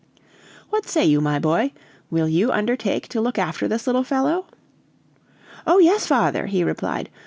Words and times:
"What 0.71 0.87
say 0.87 1.05
you, 1.05 1.21
my 1.21 1.37
boy 1.37 1.73
will 2.09 2.27
you 2.27 2.51
undertake 2.51 3.07
to 3.09 3.21
look 3.21 3.37
after 3.37 3.67
this 3.67 3.85
little 3.85 4.03
fellow?" 4.03 4.47
"Oh, 5.67 5.77
yes, 5.77 6.07
father!" 6.07 6.47
he 6.47 6.63
replied. 6.63 7.07